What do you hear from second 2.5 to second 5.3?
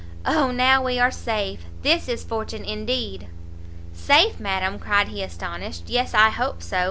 indeed!" "Safe, Madam," cried he